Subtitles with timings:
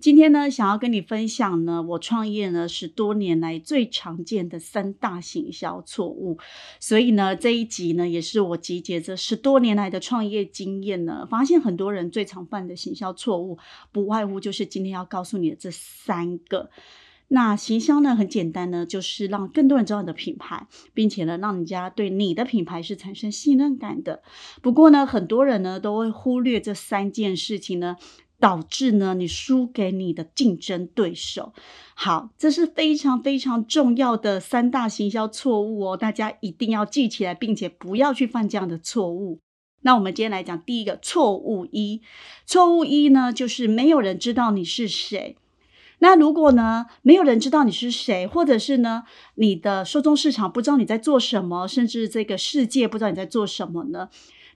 [0.00, 6.38] 今天呢，想要跟你分享呢，我创业呢十多年来最常见的三大行销错误。
[6.80, 13.58] 所以呢，这一集呢，也是我集结这十多年来的创业经验呢，发现很多人最常犯的行销错误，
[13.92, 16.70] 不外乎就是今天要告诉你的这三个。
[17.28, 24.22] 那行销呢，很简单呢，就是让更多人知道你的品牌，并且呢，让人家对你的品牌是产生信任感的。
[24.62, 27.96] 不过呢，很多人呢都会忽略这三件事情呢。
[28.40, 31.52] 导致呢，你输给你的竞争对手。
[31.94, 39.38] 好，这是非常非常重要的三大行销错误哦，大家一定要记起来，并且不要去犯这样的错误。
[39.82, 42.02] 那我们今天来讲第一个错误一，
[42.44, 45.36] 错误一呢，就是没有人知道你是谁。
[46.00, 49.04] 那如果呢，没有人知道你是谁，或者是呢，
[49.34, 54.08] 你的受众市场不知道你在做什么，甚至这个世界不知道你在做什么呢？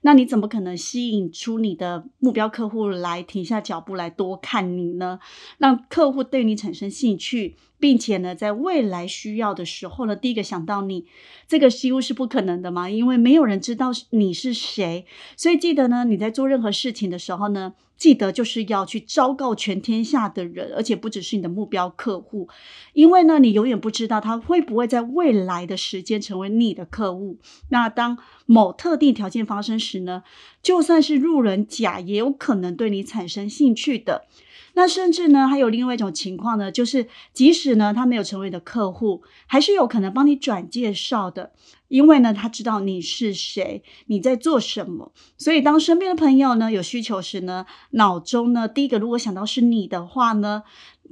[0.05, 5.19] 那你怎么可能吸引出你的目标客户来停下脚步来多看你呢？
[5.57, 11.07] 让客户对你产生兴趣，并且呢，在未来需要的时候呢，第一个想到你，
[11.47, 15.07] 这个几乎是不可能的嘛，因为没有人知道你是谁。
[15.35, 17.73] 所以记得呢，你在做任何事情的时候呢。
[17.97, 22.47] 记得就是要去昭告全天下的人，而且不只是你的目标客户，
[22.93, 27.37] 因为呢，你永远不知道他会不会在未来的时间成为你的客户。
[27.69, 30.23] 那当某特定条件发生时呢，
[30.61, 34.25] 就算是路人甲，也有可能对你产生兴趣的。
[34.77, 41.53] 那甚至呢，还有另外一种情况呢，就是即使呢他没有成为你的客户，还是有可能帮你转介绍的，
[41.87, 50.63] 因为呢他知道你是谁，你在做什么，所以当身边的朋友呢有需求时呢，脑中呢第一个如果想到是你的话呢，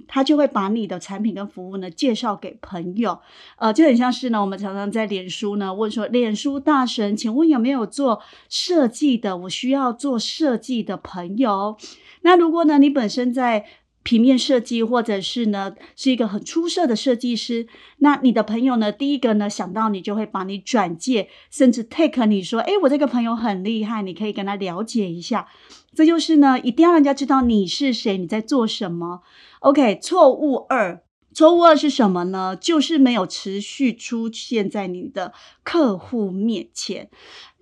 [0.07, 3.19] 他就会把你的产品跟服务呢介绍给朋友，
[3.57, 9.37] 呃，就很像是呢我们常常在脸书呢问说，脸书大神，请问有没有做设计的？
[9.37, 11.77] 我需要做设计的朋友。
[12.21, 13.65] 那如果呢，你本身在
[14.03, 25.47] 平面设计，或者是呢是一个很出色的设计师，那你的朋友呢，第一个呢想到你就会把你转介，甚至 take 你说，诶，我这个朋友很厉害，你可以跟他了解一下。
[25.95, 29.21] 这就是呢，一定要让人家知道你是谁，你在做什么。
[29.59, 31.03] OK，错误二，
[31.33, 32.57] 错误二是什么呢？
[32.59, 35.33] 就是没有持续出现在你的
[35.63, 37.09] 客户面前。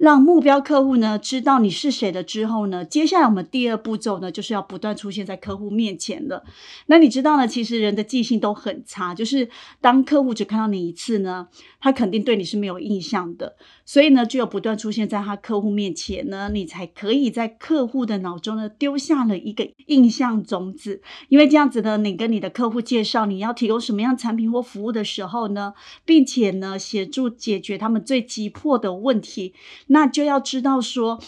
[0.01, 6.43] 让目标客户呢知道你是谁了之后呢，接下来我们第二步骤呢就是要不断出现在客户面前了。
[6.87, 9.47] 那你知道呢，其实人的记性都很差，就是
[9.79, 13.55] 当客户只看到你一次呢，他肯定对你是没有印象的。
[13.85, 21.03] 所以呢，只有不断出现在他客户面前呢，你才可以在客户的脑中呢丢下了一个印象种子。
[21.29, 29.53] 因为这样子呢，你跟你的客户介绍你要提供什么样产品或服务的时候呢，并且呢协助解决他们最急迫的问题。
[29.91, 31.21] 那就要知道说，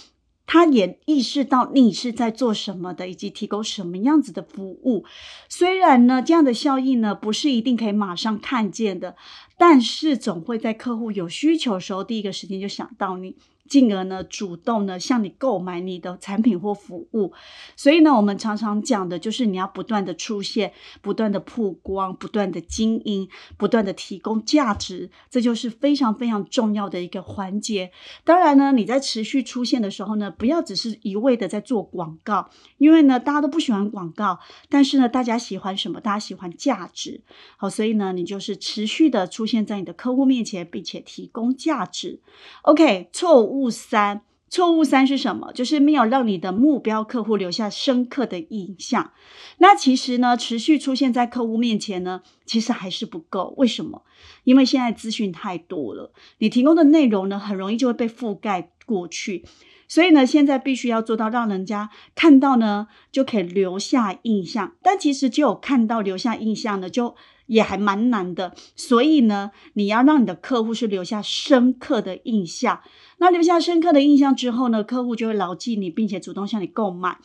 [0.46, 5.06] 他也意识到你是在做什么的，以及提供什么样子的服务。
[5.50, 9.16] 虽然呢，这样的效益呢不是一定可以马上看见的，
[9.57, 13.35] 但是总会在客户有需求的时候，第一个时间就想到你。
[13.73, 17.34] 进而呢，主动呢向你购买你的产品或服务。
[17.75, 27.91] 所以呢，我们常常讲的就是你要不断的出现，不断的曝光，不断的经营，不断的提供价值，这就是非常非常重要的一个环节。
[28.23, 34.39] 当然呢，你在持续出现的时候呢，不要只是一味的在做广告，因为呢，大家都不喜欢广告，
[34.69, 36.00] 但是呢，大家喜欢什么？
[36.00, 37.22] 大家喜欢价值。
[37.57, 42.19] 好，所以呢，你就是持续的出现在你的客户面前，并且提供价值。
[42.62, 43.62] OK，错误。
[43.63, 45.53] 误三，错误三是什么？
[45.53, 49.13] 就是没有让你的目标客户留下深刻的印象。
[49.60, 53.54] 那其实呢，持续出现在客户面前呢，其实还是不够。
[53.57, 54.04] 为什么？
[54.44, 59.45] 因为现在资讯太多了，你提供的内容呢，很容易就会被覆盖过去。
[59.88, 64.74] 所以呢，现在必须要做到让人家看到呢，就可以留下印象。
[64.81, 67.15] 但其实只有看到留下印象呢，就
[67.53, 68.53] 也还蛮难的。
[68.75, 72.81] 所以呢，你要让你的客户是留下深刻的印象。
[73.19, 77.17] 那留下深刻的印象之后呢，客户就会牢记你，并且主动向你购买，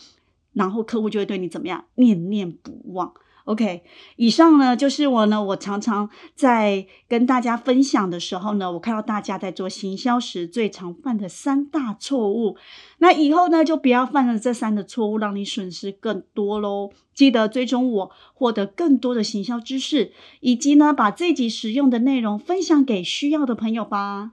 [0.53, 3.13] 然后客户就会对你怎么样念念不忘。
[3.49, 3.83] OK，
[4.17, 12.59] 以上呢就是我呢，我常常在跟大家分享的时候呢，我看到大家在做行销时最常犯的三大错误。
[12.99, 16.91] 那以后呢，就不要犯了这三个错误，让你损失更多喽。
[17.15, 24.33] 记得追踪我，获得更多的行销知识，以及呢，把这集实用的内容分享给需要的朋友吧。